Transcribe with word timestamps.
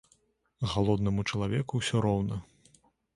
Галоднаму 0.71 1.25
чалавеку 1.31 1.73
ўсё 1.83 2.01
роўна. 2.07 2.41